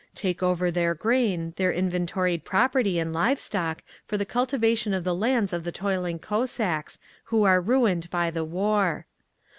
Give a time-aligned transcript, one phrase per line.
[0.15, 5.13] Take over their grain, their inventoried property and live stock for the cultivation of the
[5.13, 9.05] lands of the toiling Cossacks, who are ruined by the war.